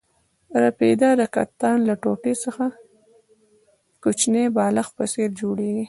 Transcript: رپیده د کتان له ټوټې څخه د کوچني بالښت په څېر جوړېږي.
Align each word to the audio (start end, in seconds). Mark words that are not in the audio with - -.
رپیده 0.63 1.09
د 1.19 1.21
کتان 1.35 1.77
له 1.89 1.95
ټوټې 2.01 2.33
څخه 2.43 2.65
د 2.73 2.75
کوچني 4.03 4.45
بالښت 4.55 4.91
په 4.97 5.05
څېر 5.13 5.29
جوړېږي. 5.39 5.79